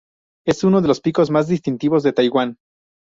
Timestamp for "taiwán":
2.11-2.57